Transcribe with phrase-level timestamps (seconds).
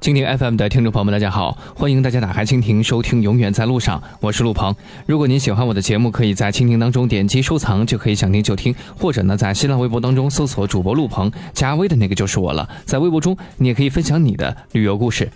[0.00, 4.74] 蜻蜓 FM 的听众朋友们，大家好，欢迎大家打开蜻蜓收听《永远在路上》，我是陆鹏。
[5.04, 12.66] 如果您喜欢我的节目，可以在蜻蜓当中点击收藏，就可以想听就听；或者呢，在新浪微博当中搜索主播陆鹏，加微的那个就是我了。
[12.86, 15.30] 在微博中，你也可以分享你的旅游故事。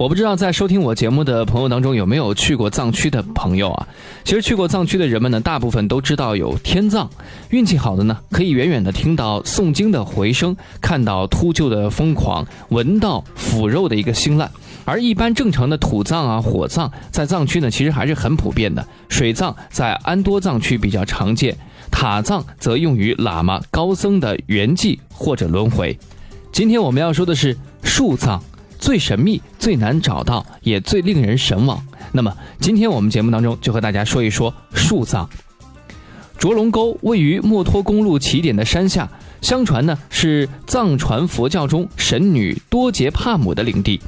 [0.00, 3.86] 我不知道在收听我节目的朋友当中有没有去过藏区的朋友啊？
[4.24, 7.06] 其实去过藏区的人们呢，大部分都知道有天葬。
[7.50, 14.50] 运气好的呢，可以远远的听到诵经的回声，看到秃鹫的疯狂，闻到腐肉的一个腥烂。
[14.86, 18.82] 而一般正常的土葬啊、火葬，在藏区呢，其实还是很普遍的。
[19.10, 21.54] 水葬在安多藏区比较常见，
[21.90, 25.98] 塔葬则用于喇嘛、高僧的圆寂或者轮回。
[26.50, 28.42] 今天我们要说的是树葬。
[28.80, 31.80] 最神秘、最难找到，也最令人神往。
[32.10, 35.28] 那么，今天我们节目当中就和大家说一说树葬。
[36.38, 39.08] 卓龙沟位于墨脱公路起点的山下，
[39.42, 44.00] 相传呢是藏传佛教中神女多杰帕姆的领地。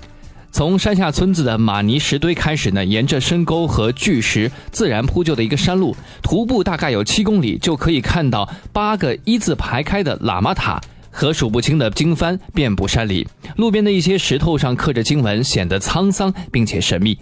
[0.50, 10.80] 从山下村子的玛尼石堆开始呢，沿着深沟和巨石自然铺就的一个山路，徒步大概有七公里，就可以看到八个一字排开的喇嘛塔。
[11.12, 17.16] 和数不清的经幡遍布山里，路边的一些石头上刻着经文，显得沧桑并且神秘。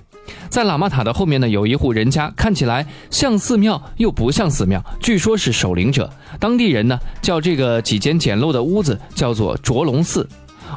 [0.48, 6.08] 在喇嘛塔的后面呢，有一户人家，看起来像寺庙又不像寺庙，据说是守灵者。
[6.38, 10.28] 当地人呢叫这个几间简陋的屋子叫做卓龙寺。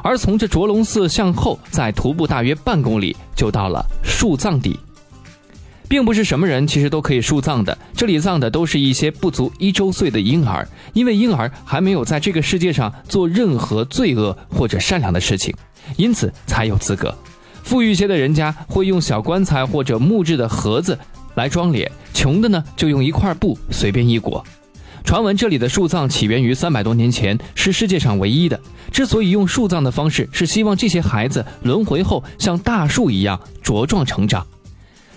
[0.02, 4.76] 而从这卓龙寺向后，再徒步大约半公里，就到了树葬地。
[5.88, 15.54] 并不是什么人其实都可以树葬的，这里葬的都是一些不足一周岁的婴儿，因为婴儿还没有在这个世界上做任何罪恶或者善良的事情，
[15.96, 17.14] 因此才有资格。
[17.62, 20.98] 富裕些的人家会用小棺材或者木质的盒子
[21.34, 24.44] 来装殓，穷的呢就用一块布随便一裹。
[25.04, 28.58] 传闻这里的树葬起源于三百多年前，是世界上唯一的。
[28.90, 34.46] 之所以用树葬的方式，是希望这些孩子轮回后像大树一样茁壮成长。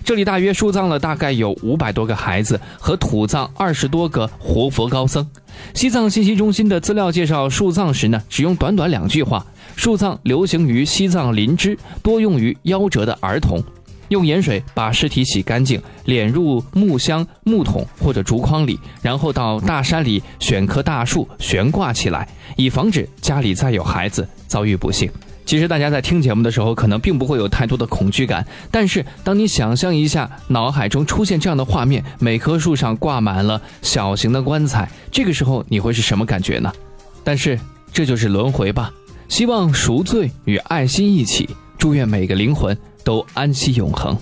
[0.07, 5.27] 这里大约树葬了大概有五百多个孩子和土葬二十多个活佛高僧。
[5.73, 9.45] 西藏信息中心的资料介绍树葬时呢，只用短短两句话：
[9.75, 13.61] 树葬流行于西藏林芝，多用于夭折的儿童。
[14.07, 25.11] 用盐水把尸体洗干净，敛入木箱、木桶或者竹筐里，然后到大山里选棵大树悬挂起来，以防止家里再有孩子遭遇不幸。
[25.47, 28.45] 其实大家在听节目的时候，可能并不会有太多的恐惧感。
[28.69, 36.69] 但是，当你想象一下，脑海中出现这样的画面：每棵树上挂满了小型的棺材，这个时候你会是什么感觉呢？
[37.23, 37.57] 但是，
[37.93, 38.91] 这就是轮回吧。
[39.29, 44.17] 希望赎罪与爱心一起，祝愿每个灵魂都安息永恒。